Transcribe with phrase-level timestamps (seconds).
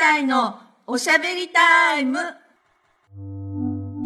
[0.00, 2.18] 隊のおしゃべりタイム。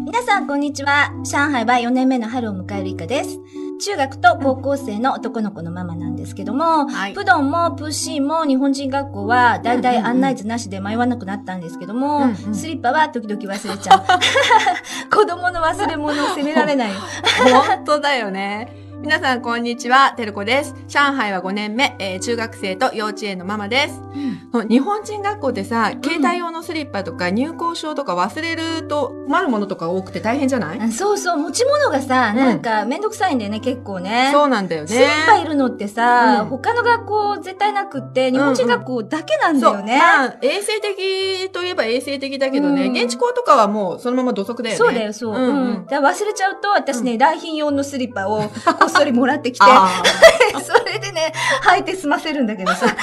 [0.03, 1.09] 皆さん、こんにちは。
[1.23, 3.39] 上海は4年目の春を迎える以下です。
[3.79, 14.03] 中学と高校生の男の子のママなんですけども、はいプドンもプーシーも日本人学校はだいたい案内図なしで迷わなくなったんですけども、うんうんスリッパは時々忘れちゃう。
[15.15, 16.99] 子供の忘れ物を責められないよ。
[17.65, 18.84] 本当だよね。
[19.05, 20.13] 皆さん、こんにちは。
[20.17, 20.73] てるこです。
[20.87, 24.01] 上海は5年目、えー中学生と幼稚園のママです。
[24.51, 34.29] そう日本人学校ってさ、携帯用のスリッパとか入校証とか忘れると困るものとか多くて大変じゃない、あそうそう、持ち物がさ、うんなんかめんどくさいんだよね、結構ね。
[34.33, 34.87] そうなんだよね。
[34.87, 39.81] スリッパいるのってさ、うん他の学校絶対なくって、日本人学校だけなんだよね。
[39.81, 39.87] そう。
[39.99, 44.77] まあ、衛生的といえば衛生的だけどね、うん現地校とかはもうそのまま土足だよね。
[44.77, 45.35] そうだよ、そう。
[45.35, 45.85] ううんん、うん。
[45.85, 48.49] だ忘れちゃうと、私ね、来賓用のスリッパを
[48.95, 49.89] そりもらってきて、あ
[50.61, 52.85] それでね、履いて済ませるんだけどさ。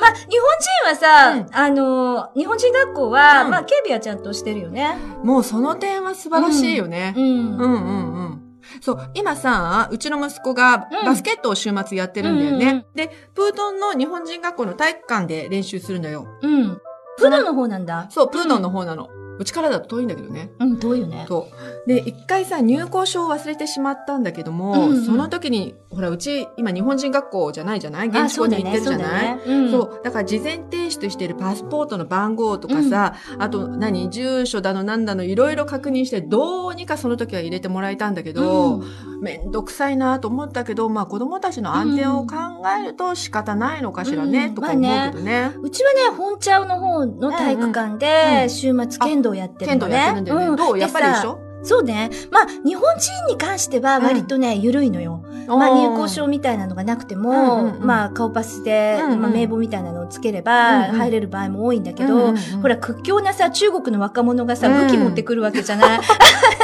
[0.00, 4.96] まあ、日本人はさ、うんあの、日本人学校は、うんまあ、警備はちゃんとしてるよね。
[5.22, 7.14] ーもうその点は素晴らしいよね。
[7.16, 7.22] うん。
[7.22, 8.42] うんうんうん。
[8.80, 12.66] そう、今さ、うちの息子がうんバスケットを週末やってるんだよね。
[12.66, 16.26] うんうんで、プートンの日本人学校の体育館で練習するんだよ。
[16.42, 16.80] うん。
[17.16, 18.06] プロの方なんだ。
[18.10, 19.08] そう、プートンの方なの。
[19.12, 20.50] うちからだと遠いんだけどね。
[20.58, 21.24] うん、遠いよね。
[21.28, 21.48] そ
[21.86, 21.88] う。
[21.88, 28.08] で、一回さ、入校証を忘れてしまったんだけども、うんうんその時に、ほら、うち、今日本人学校じゃないじゃない？
[28.08, 29.38] 現地校に行ってるじゃない？
[29.38, 29.54] そうだね。
[29.54, 30.00] うん、そう。
[30.04, 39.17] だから事前提出しているパスポートの番号とかさ、あと何、住所だのなんだのいろいろ確認して、どうにかその時は入れてもらえたんだけど、めん
[39.50, 42.36] どくさいなと思ったけど、まあ子供たちの安全を考
[42.80, 44.54] えると仕方ないのかしらね、うん。
[44.54, 45.52] とか思うけどね。
[45.62, 47.94] うちはね、本茶の方の体育館うん。
[47.96, 48.50] うで、ん。
[48.50, 49.98] 週末剣道やってる剣道のね。
[49.98, 50.46] やってるんだよね。
[50.46, 50.56] うん。
[50.56, 50.78] どう？
[50.78, 52.10] やっぱりでさ一緒そうね。
[52.30, 55.24] まあ、日本人に関しては割とね、緩いのよ。
[55.48, 57.84] まあ、入校証みたいなのがなくても、うんうんうん。
[57.84, 60.98] まあ、顔パスで、うんうんまあ、名簿みたいなのをつければ、うんうん。
[60.98, 62.36] 入れる場合も多いんだけど、うんうんうん。
[62.62, 64.86] ほら、屈強なさ、中国の若者がさ、うん。
[64.86, 66.00] 武器持ってくるわけじゃない、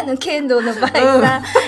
[0.04, 1.14] あの、剣道の場合さ。
[1.14, 1.22] うん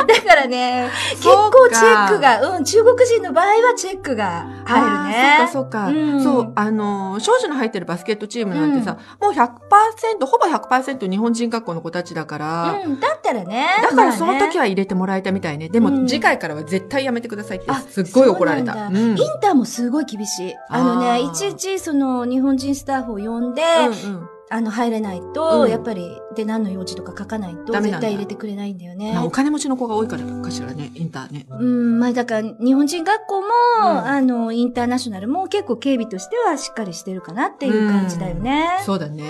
[0.06, 5.48] だからね、結構チェックが、うん、中国人の場合はチェックが入るね。
[5.52, 6.00] そうか、そうか。
[6.00, 13.68] うんそう、あのー、少女の入ってるバスケットチームなんてさ、もう100%、ほぼ100%日本人学校の子たちだから、うん、だったらね。
[13.82, 15.68] だからその時は入れてもらえたみたいね。
[15.68, 18.88] でも、うん次回からは絶対やめてくださいってあ、すっごい怒られた。
[18.88, 20.54] インターもすごい厳しい。
[20.68, 23.62] あのね、いちいちその日本人スタッフを呼んで、
[24.06, 29.24] うんうんあの入れないと、うんやっぱり、で何の用事とか書かないと、ダメなんだ絶対入れてくれないんだよねまあ。
[29.24, 31.46] お金持ちの子が多いからかしらね、インターね。
[31.50, 33.46] うん、まあだから、日本人学校も、
[33.80, 38.68] うんあの、インターナショナルも結構警備としてはしっかりしてるかなっていう感じだよね。
[38.84, 39.24] そうだね。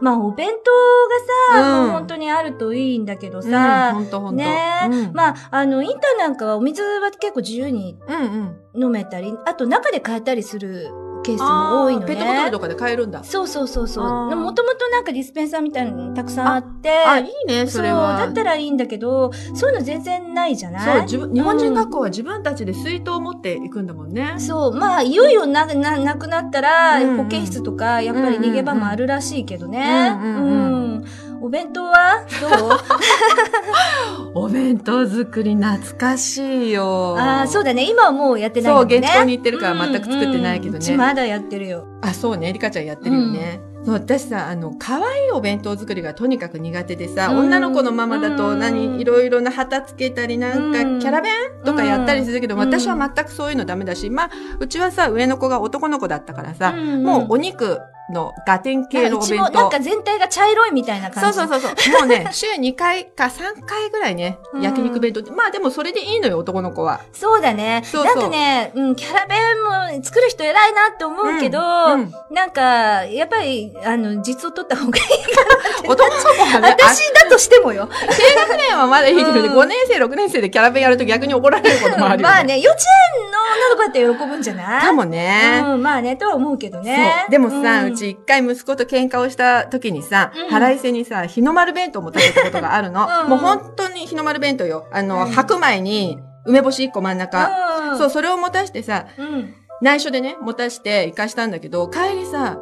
[0.00, 0.50] まあお弁
[1.50, 4.36] 当がさ、うんもう本当にあるといいんだけどうん、さ、ほんとほんと。
[4.36, 8.82] ねうん、まあ、あの、インターなんかはお水は結構自由にうんうん。
[8.84, 10.90] 飲めたり、あと中で買えたりする
[11.24, 12.06] ケースも多いのね。
[12.06, 13.24] ペットボトルとかで買えるんだ。
[13.24, 14.04] そうそうそうそう。
[14.04, 18.18] もともとなんかディスペンサーみたいなのたくさんあって、あ、いいね、それは。
[18.18, 20.82] そう、だったらいいんだけど、そういうの全然ないじゃない？
[20.84, 24.34] そう、自分、日本人学校は自分たちで水筒を持っていくんだもんね。
[24.38, 30.14] そう、まあ、いよいよな、な、なくなったら、うんうん保健室とか、やっぱり逃げ場もあるらしいけどね。
[30.14, 31.04] うんうんうんうん
[31.44, 32.24] お弁当は？
[32.40, 32.70] どう？
[34.46, 37.16] お弁当作り懐かしいよ。
[37.18, 37.84] ああ、そうだね。
[37.86, 38.96] 今はもうやってないそう、もんね。
[38.96, 40.96] 現地校に行ってるから全く作ってないけどうんうんうちね。
[40.96, 41.86] まだやってるよ。
[42.00, 43.60] あ、そうね、リカちゃんやってるよね。
[43.84, 51.30] そう私さ、あの、可愛いお弁当作りがとにかく苦手でさ、うん女の子のママだうんと何、いろいろな旗つけたり、なんか、うんキャラ弁
[51.66, 57.78] とかやったりするけど、うん私は全くそういうのダメだし、まあ、うちはさ、上の子が男の子だったからさ、うんうんもうお肉
[58.10, 59.70] のガテン系のお弁うちもなん当。
[59.70, 61.38] か全体が茶色いみたいな感じ。
[61.38, 62.00] そうそうそうそう。
[62.00, 65.30] もうね、 週2回か3回ぐらいね、うん焼肉弁当って。
[65.30, 67.00] まあでもそれでいいのよ、男の子は。
[67.12, 67.82] そうだね。
[67.84, 69.38] そうそうなんかね、うん、キャラ弁
[69.98, 75.04] も作る人偉いなって思うけど、うんうんなんか、やっぱり、あの、実を取った方がいい。
[75.88, 77.88] 男の子はね、私だとしてもよ。
[78.10, 82.34] 低学年はまだいいけどね、うん5年生、6年生でキャラ弁やると逆に怒られることもあるよ、ね。
[82.34, 82.82] まあね、幼稚
[83.22, 84.82] 園の女の子だって喜ぶんじゃない？
[84.82, 85.62] かもね。
[85.66, 87.26] うん、まあね、とは思うけどねそ。
[87.28, 87.30] う。
[87.30, 93.06] でもさ、んうち一回息子と喧嘩をした時にさ、うん腹いせにさ、日の丸弁当も食べたことがあるの。
[93.24, 94.86] うんもう本当に日の丸弁当よ。
[94.92, 97.50] あの、うん白米に梅干し1個真ん中。
[97.92, 99.54] うん、そう、それを持たしてさ、うん。
[99.82, 102.58] 内緒でね、持たして行かしたんだけど、帰りさ、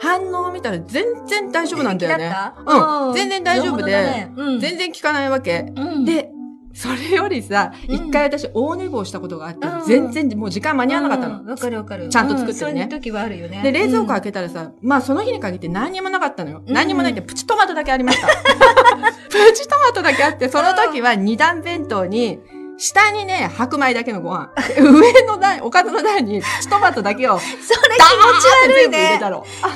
[0.00, 2.34] 反応を見たら全然大丈夫なんだよね
[2.66, 3.14] うん。
[3.14, 4.28] 全然大丈夫で、
[4.60, 5.66] 全然効かないわけ。
[5.76, 6.28] うん、で、
[6.74, 11.40] それよりさ、うん一回私大寝坊したことがあって、うん全然もう時間間に合わなかったの。
[11.42, 12.08] うんわかるわかる。
[12.08, 13.62] ちゃんと作ってるねうんそういう時はあるよね。
[13.62, 16.62] で、冷蔵庫開け、けたらさ、まあその日に限って何にもなかったのよ。
[16.66, 18.28] うん何にもないってプチトマトだけありました。
[19.28, 22.38] プチトマトだけあって、その時は二段弁当に
[22.82, 24.50] 下にね、白米だけのご飯。
[24.76, 29.20] 上の台、おかずの台に、プチトマトだけを、それ気持ち悪いね。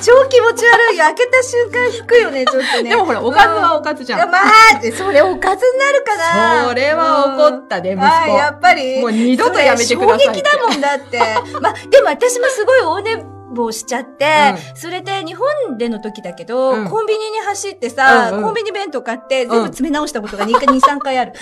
[0.01, 1.05] 超気持ち悪いよ。
[1.05, 2.89] 開けた瞬間引くよね、 ちょっとね。
[2.89, 4.29] でもほら、おかずはおかずじゃん。
[4.29, 4.51] まあ、
[4.97, 6.67] それおかずになるかな。
[6.67, 8.57] それは怒ったね、息うんあや子。
[8.57, 8.99] っぱり。
[8.99, 11.17] もう二度とやめてください衝撃だもんだって。
[11.61, 16.89] まあ、でも私もすごい大寝坊しちゃって、それで日本での時だけど、うん。
[16.89, 18.43] コンビニに走ってさ、うんうん。
[18.43, 21.33] コンビニ弁当買って全部詰め直したことが2回、2、3回ある。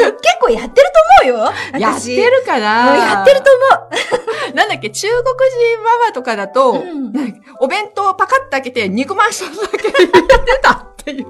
[0.00, 0.86] まあ結構やってる
[1.22, 1.52] と思うよ。
[1.72, 2.16] 私。
[2.16, 2.96] やってるかな？
[2.96, 3.50] やってると
[4.50, 7.12] 思 なんだっけ、中国人ママとかだと、うん。
[7.60, 11.26] お弁当をパカッと開けて、肉まん一つだけ入れてたっていう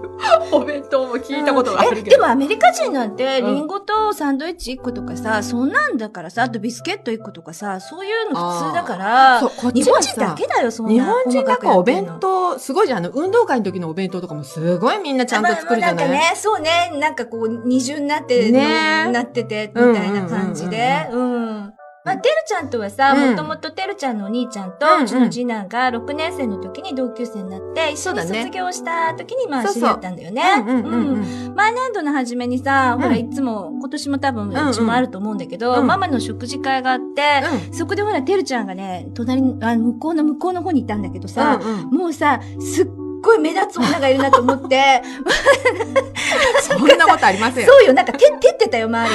[0.53, 2.07] お弁当も聞いたことがあるけど。
[2.09, 3.55] えでもアメリカ人なんて、うん。
[3.55, 12.99] リンゴとサンドイッチ1個とかさ、そんなんだからさ、あとビスケット1個とかさ、そういうの普通だから、そう、こっ日ちはさ本人だけだよ、そんな日本人がこうお弁当当、すごいじゃん。
[12.99, 19.11] あの、運動会の時のお弁当とかもすごいみんなちゃんと作るじゃない、まあまあなんかね、そうね、なんかこう、二重になって、ね。
[19.11, 21.75] なってて、みたいな感じで、うん。
[22.09, 23.31] まあ、てるちゃんとはさ、うん。
[23.33, 30.43] もともとてるちゃんのお兄ちゃんと、うちの次男が6年生の時に同級生になって、一緒に卒業した時に、まあ、知り合ったんだよね。
[30.67, 31.55] うん。
[31.55, 33.03] 毎年度の初めにさ、うん。
[33.03, 35.87] ほら、いつも、今年も多分、うちもあると思うんだけど、うん。
[35.87, 42.87] ママの食事会があって、そこでほら、てるちゃんがね、隣に、あ向こうの向こうの方にいたんだけどさ、もうさ、すっ
[43.23, 45.03] ごい目立つ女がいるなと思って、
[46.63, 47.73] そんなことありませんよ。
[47.73, 49.09] そうよ、なんか、て、てってたよ、周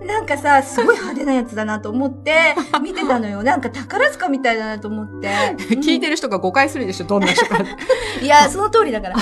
[0.00, 0.06] り。
[0.06, 3.42] なんかさ、すごい派手なやつだなと思って、見てたのよ。
[3.42, 5.28] なんか宝塚みたいだなと思って。
[5.58, 7.58] 聞いてる人が誤解するでしょ、どんな人か。
[8.20, 9.16] いや、その通りだから。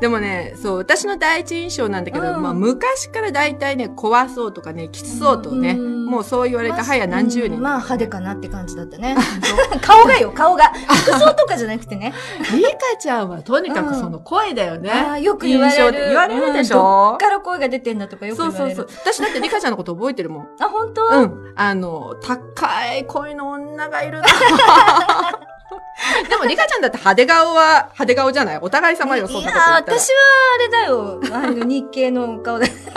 [0.00, 7.52] でもね、そう、私の第一印象なんだけど、うんまあ昔から大体ね、怖そうとかね、きつそうとね、うんもうそう言われて早何十年。
[7.58, 9.16] うんまあ、派手かなって感じだったね。
[9.80, 10.64] 顔がよ、顔が。
[11.06, 12.12] 服装とかじゃなくてね。
[12.54, 14.90] リカちゃんはとにかくその声だよね。
[14.90, 16.08] ああ、よく言われる。
[16.08, 16.76] 言われるでしょ？
[16.76, 18.76] うんどっから声が出てんだとかよくそうそう言われる。
[18.76, 19.14] そう。
[19.14, 20.48] 私だってリカちゃんのこと覚えてるもん。
[20.60, 21.06] あ、本当？
[21.06, 21.52] うん。
[21.56, 24.26] あの、高い声の女がいるな。
[26.28, 28.58] でも、リカちゃんだって派手顔は派手顔じゃない？
[28.60, 29.98] お互い様よ、そんなこと言いや、ったら。
[29.98, 30.16] 私は
[30.54, 31.20] あれだよ。
[31.32, 32.66] あの、日系の顔だ。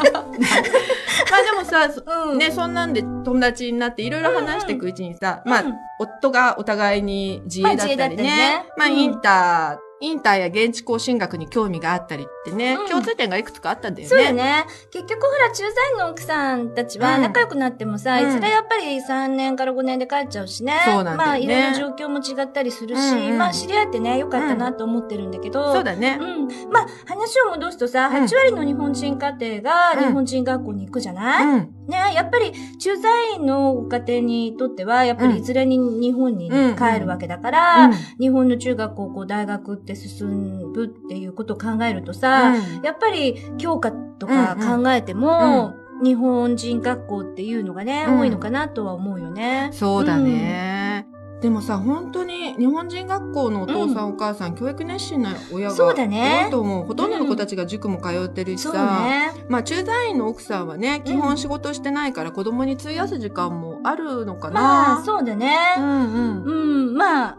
[1.32, 2.02] まあでもさ、そ
[2.32, 2.38] うん。
[2.38, 14.10] ね、そんなんで友達になっていろいろ話していくうちにさ、まあうん、夫がお互いに自営だったりね、まあねまあうんインター、インターや現地校進学に興味があったりってね、うん共通点がいくつかあったんだよね。
[14.10, 14.66] そうだね。
[14.92, 20.74] 結局ほら、駐在員の奥さんたちはうん仲良くなってもさ、うんいずれやっぱり3年から5年で帰っちゃうしね。
[20.86, 25.74] そうなんだよねまあ、いろいろ状況も違ったりするし、うんうんまあ、知り合ってね、よかったなと思ってるんだけど。
[25.74, 26.18] そうだね。
[26.22, 26.48] うん。
[26.72, 31.75] まあ、話を戻すとさ、うん8割の日本人家庭がうん日本人学校に行くじゃない、うん。
[31.88, 37.94] ね、やっぱり駐在員のご家庭にとっては、やっぱりいずれに日本にうん帰るわけだから、うん。
[38.20, 45.74] 日本の中学高校大学って進むっていうことを考えるとさ、やっぱり教科とかうん考えても、
[46.04, 48.20] 日本人学校っていうのがね、うん。
[48.20, 49.70] 多いのかなとは思うよね。
[49.72, 50.75] そうだね。
[51.46, 56.86] でもさ、本当に日本人学校のお父さん、お母さん、教育熱心な親がそうだね多いと思う。
[56.88, 59.32] ほとんどの子たちが塾も通ってるしそうさ、ね。
[59.48, 64.60] まあ駐在員の奥さんはね、基本仕事してないから子供に費やす時間もあるのかな。
[64.60, 65.56] まあ、そうだね。
[65.78, 66.44] うんうん。
[66.46, 67.38] うん、まあ、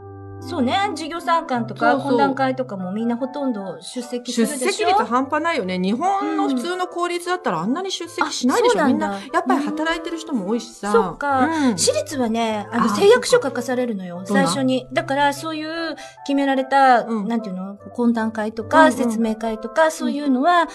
[0.48, 0.76] そうね。
[0.90, 4.88] 授業参観とか懇談会とかもみんなほとんど出席す出るでしょ？
[4.88, 5.78] 席率半端ないよね。
[5.78, 8.75] 日本の普通の公立だったらあんなに出席しないでしょ。
[8.75, 10.93] うなんだみんな、やっぱり働いてる人も多いしさ。
[10.93, 14.87] そっかうん私立はね、あの、あ誓約書書かされるのよ、最初に。
[14.93, 15.96] だから、そういう
[16.26, 20.68] 決められた、うんなんていうの、懇談会とうんか、うん説明会とか、そういうのは、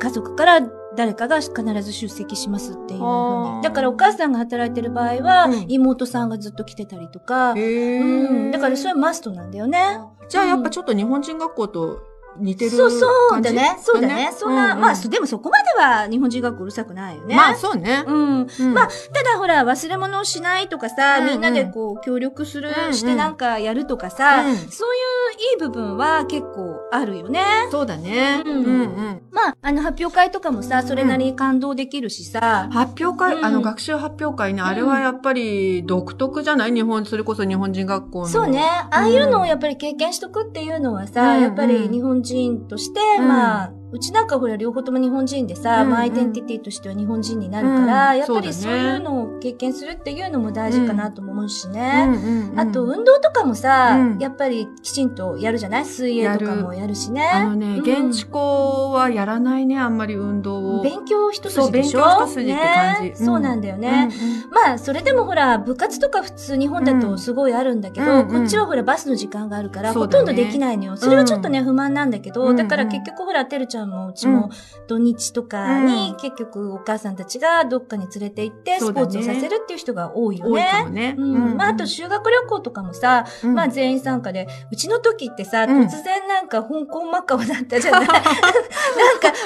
[0.00, 0.60] 家族から
[0.98, 3.62] 誰かが必ず出席しますっていうふうあーに。
[3.62, 8.50] だから、お母さんが働いてる場合は、うん妹さんがずっと来てたりとか、うん。
[8.50, 10.00] だから、それはマストなんだよね。
[10.28, 12.00] じゃあやっぱちょっと日本人学校と
[12.40, 13.06] 似てるそうそ
[13.38, 13.76] うだね。
[13.82, 14.32] そうだね。
[14.36, 17.36] そんな、まあ、そでもそこまでは日本人学校うるさくないよね。
[17.36, 18.04] まあそうね。
[18.06, 18.46] うん。
[18.60, 24.98] うんまあ、ただほら、忘れ物をしないとかさ、みんなでこう、協力する、してなんかやるとかさ、うんそうい
[25.36, 27.42] ういい部分は結構あるよね。
[27.70, 28.42] そうだね。
[28.44, 29.22] うんうんうん。
[29.30, 36.72] まあ、あの、発表会とかもさ、それなりに感動できるしさ、発表会、うんあの、学習発表会ね、あれはやっぱり独特じゃない？
[36.72, 38.26] 日本、それこそ日本人学校の。
[38.26, 38.62] そうね。
[38.62, 42.27] ああいうのをやっぱり経験しとくっていうのはさ、うんやっぱり日本人
[42.68, 43.28] として、うん。
[43.28, 48.18] まあ、うちなんかほら両方とも日本人でさ、うんまあアイデンティティとしては日本人になるから、うん。
[48.18, 52.04] やっぱりそうういうのを経験するっていうのも大事かなとも思うしうんね。
[52.06, 52.60] うんうん。
[52.60, 54.18] あと、運動とかもさ、うん。
[54.18, 55.84] やっぱりきちんとやるじゃない？
[55.86, 56.94] 水泳とかもやる。
[56.94, 57.22] しね。
[57.32, 58.08] あのね、うん。
[58.08, 60.82] 現地校はやらないね、あんまり運動を。
[60.82, 62.00] 勉強一筋でしょ？
[62.00, 63.02] 勉強一筋って感じ。
[63.02, 63.08] ね。
[63.18, 63.26] うん。
[63.26, 64.10] そうなんだよね。
[64.50, 70.96] まあ、それでもほら、部活とか普通日本だとすごいあるんだけど、うんこっちはほら、バスの時間があるから、ほとんどできないのよ。
[70.96, 74.50] それはちょっとね、不満なんだけど、うんだから結局ほら、てるちゃんちゃんもうちも
[74.88, 80.86] 土日とかに結局お母さんたちがどっかに連れて行ってスポーツをさせるっていう人が多いよ多いね。
[80.90, 81.14] ね。
[81.16, 81.56] うん。
[81.56, 83.54] まあ、あと修学旅行とかもさ、うん。
[83.54, 85.82] まあ全員参加で、うちの時ってさ、うん。
[85.82, 88.08] 突然なんか香港マカオだったじゃない？
[88.08, 88.24] なんか、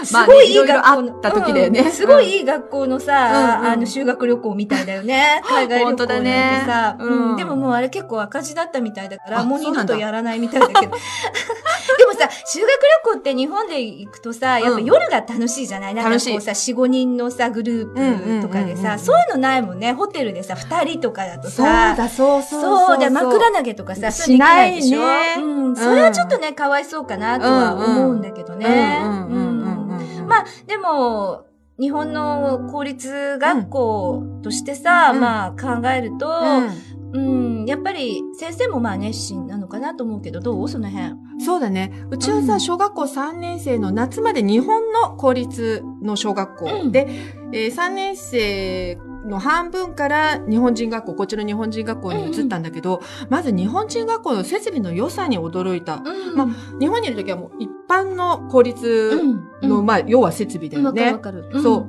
[0.05, 1.81] すごいいい学校の、あった時だよね。
[1.81, 1.91] うん。
[1.91, 3.67] すごいいい学校のさ、うん。
[3.67, 3.73] うん。
[3.73, 5.43] あの修学旅行みたいだよね。
[5.47, 6.63] 海外旅行なんて本当だね。
[6.67, 7.31] さ、うん。
[7.33, 7.37] うん。
[7.37, 10.81] でももうあれ結構赤字だったみたいだから、あもう二度とやらないみたいだけど。
[11.99, 19.93] でもさ、修学旅行って日本で行くとさ、やっぱ夜が楽しいじゃない、なんかこうさ、4、5人のさ、グループとかでさ、うんうんうんうんそういうのないもんね。
[19.93, 25.01] ホテルでさ、2人とかだとそうさ、だ、そうそうそうで、枕投げとかさ、そういうのできないでしょ？
[25.01, 25.77] ねうん。
[25.77, 29.01] それはちょっとね、かわいそうかなとは思うんだけどね。
[29.03, 30.29] うんうんうんうんうん。
[30.29, 31.45] まあ、でも、
[31.81, 35.21] 日本の公立学校としてさ、うん。
[35.21, 37.02] まあ考えると、うんうん、
[37.67, 40.69] やっぱり先生もまあ熱心なのかなと思うけど、どう？
[40.69, 41.15] その辺。
[41.45, 42.05] そうだね。
[42.11, 47.09] うちはさ、うん小学校3年生の夏まで日本の公立の小学校、うんで、
[47.53, 56.03] えー3年生の半分から日本人学校、こっちの日本人学校に移ったんだけど、まず日本人学校の設備の良さに驚いた。
[56.05, 56.49] うんま
[56.81, 59.21] 日本にいる時はもう一般の公立
[59.63, 61.13] の、うんまあ、要は設備だよね。
[61.13, 61.63] わかるわかる。
[61.63, 61.89] そ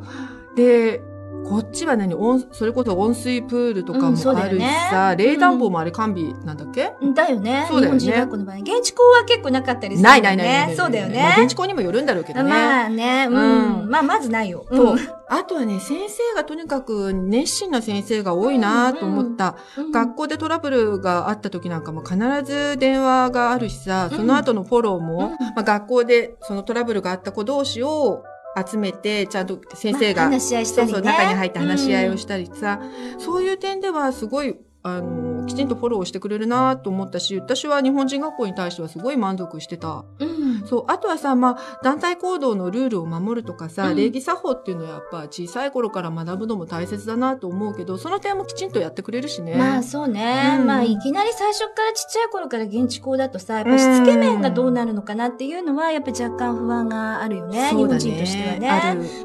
[0.54, 0.56] う。
[0.56, 1.02] で、
[1.46, 2.16] こっちは何？
[2.16, 7.14] 温それこそ温水プールとかもあるしよねさ、冷暖房もあれ完備なんだっけ、うん。
[7.14, 7.66] だよね。
[7.70, 8.56] そうだよね日本人学校の場合。
[8.58, 10.22] 現地校は結構なかったりするよね。
[10.22, 10.76] ないないない。
[10.76, 11.48] そうだよまあ現ね。
[11.48, 12.50] 地校にもよるんだろうけどね。
[12.50, 13.90] まあね、ううんん。
[13.90, 14.66] まあまずないよ。
[14.72, 15.00] そううん。
[15.28, 19.56] あとはね、先生がとにかく熱心な先生が多いなと思った。
[19.78, 28.24] うん学校でトラブルがあった時なんかも必ず電話があるしさ、その後のフォローも、うんまあ、学校でそのトラブルがあった子同士を
[28.68, 30.94] 集めて、ちゃんと先生が、まあ話し合いしたりね。
[30.94, 32.80] そうそう、中に入って話し合いをしたりさ、
[33.18, 40.06] そういう点ではすごい、あの、きちんとフォローしてくれるなと思ったし、私は日本人学校に対してはすごい満足してた。
[40.20, 40.33] うん。
[40.66, 49.56] そう、あとはさ、まあ、団体行動のルールを守るとかさ、うん礼儀作法っていうのはやっぱ小さい頃から学ぶのも大切だなと思うけど、その点もきちんとやってくれるしね。
[49.56, 50.58] まあそうね。
[50.60, 57.70] うんまあいきなり最初からちっちゃい頃から現地校だとさ、やっぱしつけ面がどうなるのかなっていうのは、やっぱ若干不安があるよね。
[57.70, 58.70] 日そうだ本人としてはね。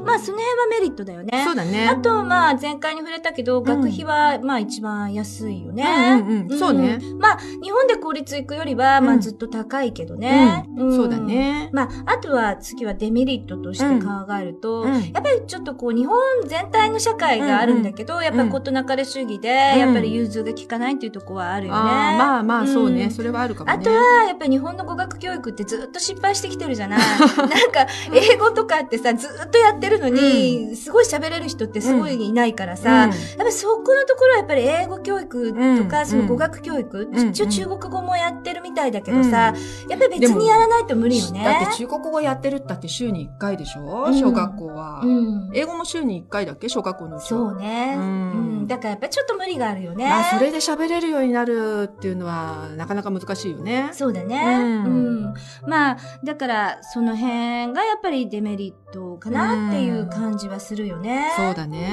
[0.05, 1.43] まあその辺はメリットだよね。
[1.45, 1.87] そうだね。
[1.87, 6.21] あと、まあ、前回に触れたけど、学費は、まあ、一番安いよね。
[6.21, 6.99] うんうんうんそうね。
[7.19, 10.65] まあ、日本で公立行くよりは、まあ、うんずっと高いけどね。
[10.77, 11.17] うんそうだ。
[11.17, 11.28] ね。
[11.71, 14.93] まあ、あとは、次はデメリットとして考えると、うん。
[14.93, 19.79] やっぱりちょっとこう、日本全体の社会があるんだけど、やっぱり事なかれ主義で、うん。
[19.79, 21.79] やっぱり融通が効かないっていうところはあるよね。
[21.79, 23.11] ああまあまあ、そうね、うん。
[23.11, 23.77] それはあるかもね。
[23.79, 26.99] あとは、やっぱり日本の語学教育ってずっと失敗してきてるじゃない。
[27.37, 36.05] なんか、英語とかってさ、ずっとやってるのに、すごい喋れる人ってすごいいないからさ、やっぱりそこのところはやっぱり英語教育とか、うん。
[36.05, 37.29] その語学教育、うん。
[37.29, 39.53] 一応中国語もやってるみたいだけどさ、
[39.87, 41.43] やっぱり別にやらないと無理よね。
[41.43, 45.49] だって中国語やってるったって週に1回でしょ、うん小学校は、うん。
[45.53, 46.69] 英語も週に1回だっけ？
[46.69, 48.67] 小学校のうちはそうね、ううんん。
[48.67, 50.05] だからやっぱりちょっと無理があるよね。
[50.07, 53.89] まあ、それで喋れるようになるっていうのは、なかなか難しいよね。
[53.93, 54.83] そうだね。
[54.85, 55.33] ううんん。
[55.67, 61.31] まあ、だから、その辺がやっぱりデメリットかなっていう感じはするよね。
[61.37, 61.89] そうだね。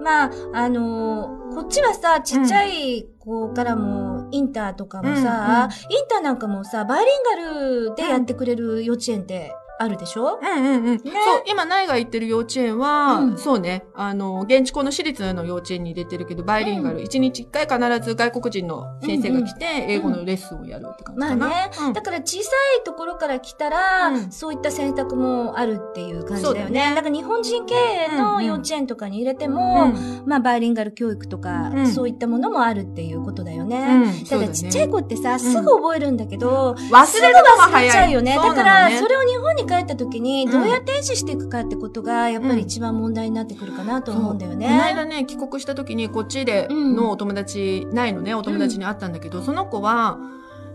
[0.00, 10.98] まあ、あのーこっちはさ、ちっちゃい子からも、インターとかもさ、インターなんかもさ、バイリンガルでやってくれる幼稚園ってあるでしょ、うんうんうん。
[10.98, 11.10] そう、
[11.46, 13.38] 今、ナイが行ってる幼稚園は、うん。
[13.38, 21.36] そうね、あの、現地校の私立の幼稚園に入れてるけど、バイリンガル、一、日一回必ず外国人の先生が来て、英語のレッスンをやるって感じかな。
[21.36, 21.70] まあね。
[21.80, 21.92] うん。
[21.92, 24.30] だから小さいところから来たら、うん。
[24.30, 26.62] そういった選択もあるっていう感じだよね。
[26.62, 26.94] だね。
[26.94, 30.22] だから日本人経営の幼稚園とかに入れても、うん。
[30.26, 31.86] まあバイリンガル教育とか、うん。
[31.92, 34.04] そういったものもあるっていうことだよね。
[34.20, 34.24] うん。
[34.26, 37.90] ただちっちゃい子ってさ、すぐ覚えるんだけど、忘れるのが忘れ早い。
[37.90, 38.36] ちゃうよね。
[38.36, 40.52] だから、それを日本に帰った時に、うん。
[40.52, 44.66] どうやって維持していくかってことが、やっぱり一番問題になってくるかなと思うんだよね。
[44.66, 46.96] この間ね、帰国した時にこっちでうん。
[46.96, 50.18] のお友達、ないのね、お友達に会ったんだけど、その子は、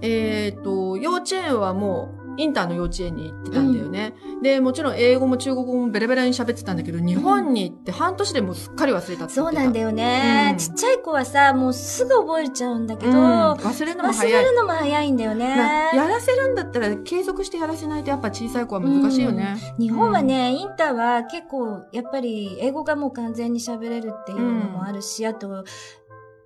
[0.01, 4.13] えっ、と、幼稚園はもう、インターの幼稚園に行ってたんだよね。
[4.41, 9.29] で、もちろん英語も中国語もベラベラに喋ってたんだけど、日本に行って半年でもうすっかり忘れたってた。
[9.29, 14.31] そうなんだよね、うんちっちゃい子はさ、もうすぐ覚えちゃうんだけど、うん忘れるのも忘早い。
[14.43, 15.55] れるのも早いんだよね。
[15.55, 19.57] なやらせるんだったら継続してやらせないとやっぱ小さい子は難しいよね。
[19.79, 25.63] 日本はね、インターは結構、やっぱり英語がもう完全に喋れるっていうのもあるし、あと、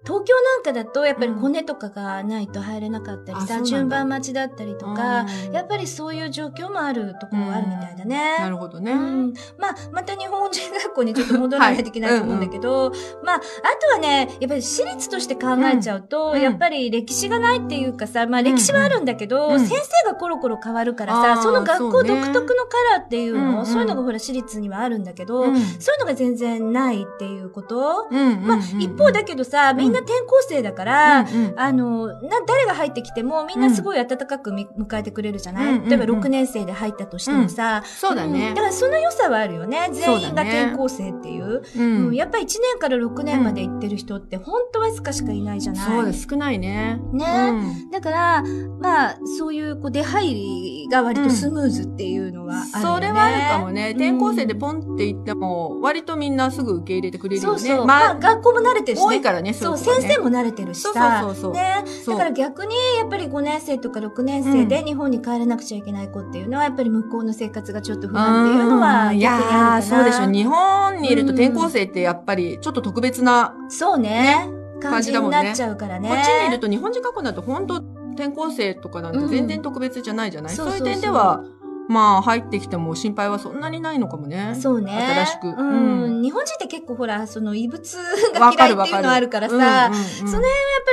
[0.04, 3.66] 東京なんかだと、やっぱり骨とかがないと入れなかったりさ、うなんだ。
[3.66, 5.54] 順番待ちだったりとか、うん。
[5.54, 8.40] やっぱりそういう状況もあるところはあるみたいだね。
[8.40, 8.94] なるほどね。
[8.94, 12.92] うん、まあ、また日本人学校にちょっと戻らないといけないと思うんだけど、
[13.24, 13.40] まあ、あ
[13.80, 16.42] とはね、やっぱり私立として考えちゃうと、うん。
[16.42, 19.60] やっぱり歴史がないっていうかさ、まあ歴史はあるんだけど、うん。
[19.60, 23.66] 先生がコロコロ変わるからさ、その学校独特のカラーっていうの、うんうん。
[23.68, 25.60] そういうのがほら私立にはあるんだけど、うん。
[25.80, 32.14] そういうのが全然ないっていうこと、うんうんうんまあ、一方だけどさ、みんな転校生だから、うんうんあの、な、
[32.48, 39.90] 誰が入ってきてもみんなすごい温かくみ迎えてくれるじゃない、うん例えばうんうん6年生で入ったとしてもさ、そうだねんだからその良さはあるよね。
[39.92, 41.46] 全員が転校生っていう。
[41.46, 45.86] ううんんやっぱり1年から6年まで行ってる人って本当わずかしかいないじゃない？
[45.98, 46.28] そうです。
[46.30, 47.02] 少ないね。
[47.14, 48.44] ねうんだから、
[48.80, 52.96] まあ、そういうこう出入りが割とスムーズっていうのはあるよね。
[52.96, 53.90] それはあるかもね。
[53.92, 57.60] 転校生でンポンって言っても、割とみんなすぐ受け入れてくれるよね。
[57.60, 57.86] そうそう。
[57.86, 59.06] まあ、まあ、学校も慣れてるし、ね。
[59.06, 61.22] 多いからね、そう、先生も慣れてるしそうさ。
[61.22, 61.84] そうそうそうね。
[62.08, 69.78] だから逆に、やっぱり5年生とか6年生で日本に帰らなくちゃいけない子っていうのは、やっぱり向こうの生活がちょっと不安っていうのはあるかな。
[69.80, 70.32] ー、そうでしょ。
[70.32, 74.48] 日本にいると転校生ってやっぱりちょっと特別な、そうね。
[74.82, 76.10] 感じだもんねになっちゃうからね。
[76.10, 77.76] こっちにいると日本人学校だと本当
[78.14, 81.44] 転校生とかなんて全然特別じゃないじゃない、そうんそうそうそう点では、
[81.92, 84.56] まあ入ってきても心配はそんなにないのかもね。
[84.60, 84.92] そうね。
[84.92, 86.04] 新しくうん。
[86.04, 87.98] うん日本人って結構ほら、その異物
[88.34, 90.44] が嫌いっていうのあるからさ、やっうんうんうんその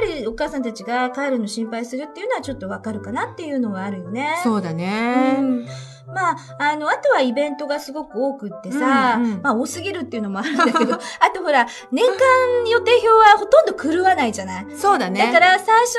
[0.01, 4.39] ぱりお母さんたちが帰るの心配するっていうのはちょっとわかるかなっていうのはあるよね。
[4.43, 5.37] そうだね。
[5.39, 5.67] うん
[6.15, 9.43] まあ、あの、あとはイベントがすごく多くってさ、うんうん。
[9.43, 12.17] まあ多すぎるっていうのもあるんだけど、 あとほら、年間
[12.71, 14.67] 予定表はほとんど狂わないじゃない？
[14.77, 15.21] そうだね。
[15.27, 15.95] だから最初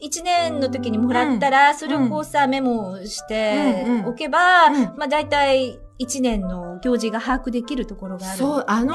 [0.00, 4.82] に1年の時にもらったら、それをこうさ、メモしておけば、うん。
[4.96, 8.38] まあ大体1年の行事が把握できるところがある。
[8.38, 8.94] そう、あの、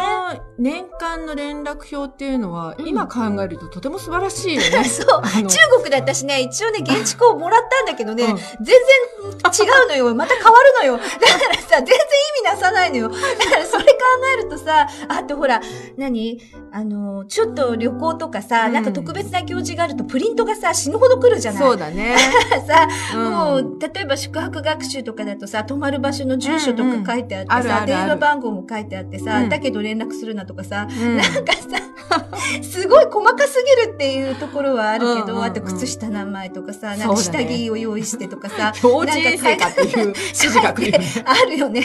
[0.58, 4.84] 年間の連絡表っていうのは、うん今考えるととても素晴らしいよね。
[4.86, 5.22] そう。
[5.22, 8.76] 中国だったしね、一応ね、現地校もらったんだけどね、うん全然
[9.26, 10.16] 違うのよ。
[10.16, 10.98] また変わるのよ。
[10.98, 13.10] だからさ、全然意味なさないのよ。
[13.10, 13.90] だからそれ考
[14.40, 15.62] えるとさ、あとほら、
[15.98, 16.40] 何？
[16.72, 22.16] あの、ちょっと旅行とかさ、うんなんか特別な行事があるとプリントがさ、死ぬほど来るじゃないそうだね。
[22.68, 28.08] さ、うんもう、例えば宿泊学習とかだとさ、泊まる場所の住所とか書いてあってさ、うんうんあるあるある。
[28.08, 31.18] 電話番号も書いてあってさ、うんだけど連絡するなとかさ、うん。
[31.18, 31.62] なんかさ、
[32.62, 35.44] すごい細かすぎるっていうところはあるけど、うんうんうん。
[35.44, 41.24] あと靴下何枚とかさ、なんか下ね着を用意してとかさ、幼稚園生かっていう指示が来るよね。
[41.26, 41.82] あるよね。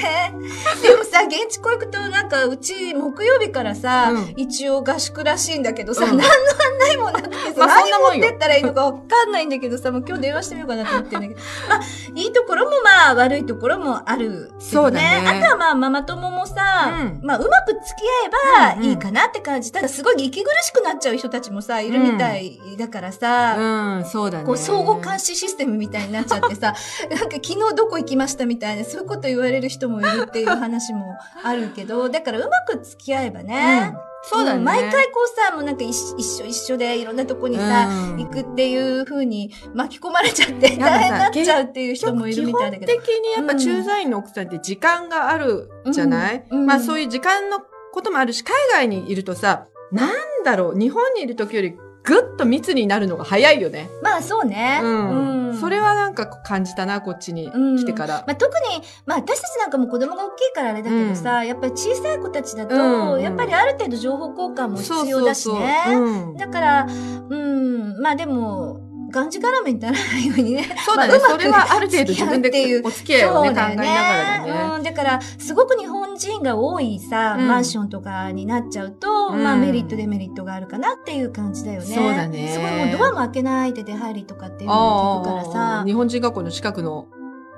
[0.83, 4.35] でもさ、現地校行くとなんかうち木曜日からさ、うん。
[4.37, 6.17] 一応合宿らしいんだけどさ、うん。
[6.17, 11.81] 何の案内もなくてさ、まあ何持ってったらいいのかわかんないんだけどさ、もう今日電話してみようかなと思ってるんだけど、まあ、
[12.15, 14.49] いいところもまあ悪いところもあるね。
[14.59, 15.23] そうだね。
[15.27, 19.73] あとはまあママ友もさ、うんまあうまく付き合えうんうんばいいかなって感じ。
[19.73, 24.45] ただすごい息苦しくなっちゃう人たちもさ、いるみたいだからさ、うん、そうだね。
[24.45, 26.75] こう、相互監視システムみたいになっちゃってさ、
[27.11, 33.93] なんか昨日どこ行きましたみたいな、そういうこと言われる人もいるっていう話もあるけど、だからうまく付き合えばね。
[33.95, 34.61] うんそうだね。
[34.61, 42.93] ん毎回こうさ、もうなんか一一緒一緒でいろんなとこにさ、うん行くっていう風に巻き込まれちゃって 大変になっちゃうっていう人もいるみたいだけど。
[42.93, 47.61] 基本的にやっぱ駐在員の奥さんって時間があるじゃない、うんうんまあそういう時間の
[47.93, 50.11] こともあるし、海外にいるとさ、なん
[50.45, 53.91] だろう、日本にいる時よりぐっと密になるのが早いよね。
[54.03, 54.81] まあそうね。
[54.83, 55.35] うん。
[55.35, 58.25] うんそれはなんか感じたな、こっちに来てから。
[58.27, 65.85] まあ、特に、まあ、私たちなんかも子供が大きいからあれだけどさ、やっぱり小さい子たちだと、うんうんやっぱりある程度情報交換も必要だしね。
[65.89, 66.87] うんだから、
[67.29, 70.65] うん、まあでも、がんじがらめにならないようにね。
[70.87, 72.51] そうだね、まあそれはある程度自分で
[72.85, 74.75] お付き合いをね、考えながらだね。
[74.77, 77.49] うん、だから、すごく日本人が多いさ、うん。
[77.49, 79.43] マンションとかになっちゃうと、うん。
[79.43, 81.87] まあメリット、デメリットがあるかなっていう感じだよね。
[81.87, 82.49] そうだね。
[82.53, 85.81] すごいもうドアも開けないで出入りとかっていうのを聞くからあさ。
[85.81, 85.85] あ、。
[85.85, 87.07] 日本人学校の近くの、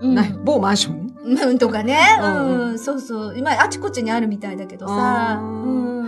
[0.01, 0.15] うん。
[0.15, 1.12] な某マンション？
[1.25, 1.99] うん、とかね。
[2.21, 2.29] うう
[2.73, 3.39] んん、そうそう。
[3.39, 5.39] 今、あちこちにあるみたいだけどさ。
[5.41, 6.03] ううん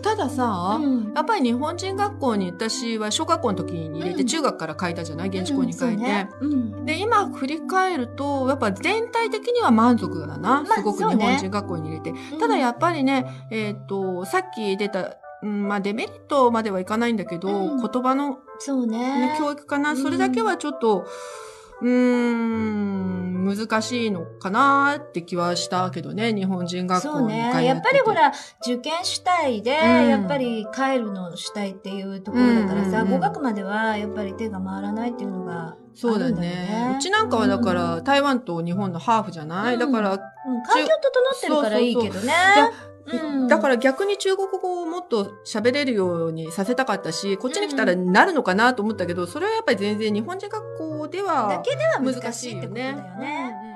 [0.00, 5.28] たださ、うんやっぱり日本人学校に私は小学校の時に入れてうん中学から書いたじゃない？
[5.28, 5.96] 現地校に書いて。
[5.96, 6.86] ねうん。
[6.86, 10.62] で、今振り返ると、やっぱ全体的には満足だな。
[10.62, 12.14] まあすごく日本人学校に入れて。
[12.38, 19.36] ただやっぱりね、えっ、と、さっき出た、うん、まあデメリットまではいかないんだけど、うん言葉の、そうねね。
[19.36, 21.06] 教育かな、うんそれだけはちょっと、
[21.80, 27.56] うーん、難しいのかなって気はしたけどね、日本人学そう校に通ってて。
[27.58, 27.64] ね。
[27.66, 28.32] やっぱりほら、
[28.64, 36.96] 受験主体で、うんやっぱり帰るの主体っていうところだからさ、うんうんうん語学まではやっぱり手が回らないっていうのがそうだねね。
[36.98, 40.18] うちなんかはだから、台湾と日本のハーフじゃない、うんだから、うん、
[40.62, 42.32] 環境整ってるからいいけどね。
[42.88, 42.91] う
[43.44, 43.48] ん。
[43.48, 53.71] だから逆に中国語をもっと喋れるようにさせたかったし、こっちに来たらなるのかなと思ったけど、それはやっぱり全然日本人学校ではだけでは難難しいってことだしいよねよね。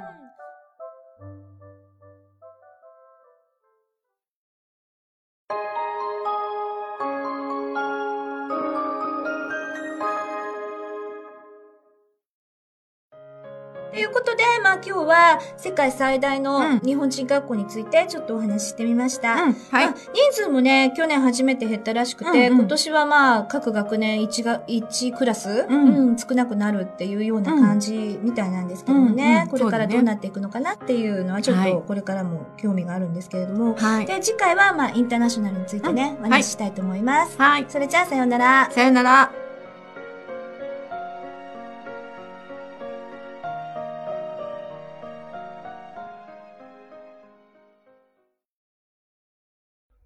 [14.84, 19.34] 今日は世界最大うのん日本人学校についてちょっとお話ししてみました。
[19.34, 19.94] うん、はいまあ。
[20.12, 34.06] 人数もね、去年初めて減ったらしくて、うんうん今年はまあ、各学年1が、一クラス、ううんん、少なくなるっていうような感じみたいなんですけどもうんね、うんこれからどうなっていくのかなっていうのはちょっはいとこれからも興味があるんですけれども、はい。
[34.06, 37.36] で、次回はまあ、インターナショナルについてね、うんお話ししたいと思います。
[37.38, 37.66] はい。
[37.68, 38.70] それじゃあ、さようなら。
[38.70, 39.45] さよなら。